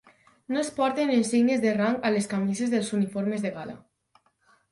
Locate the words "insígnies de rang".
1.17-1.99